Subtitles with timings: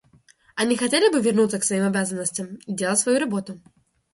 [0.55, 3.61] Они хотели бы вернуться к своим обязанностям и делать свою работу.